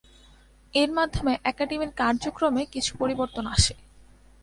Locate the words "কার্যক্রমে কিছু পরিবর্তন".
1.95-3.45